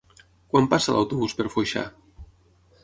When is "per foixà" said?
1.41-1.87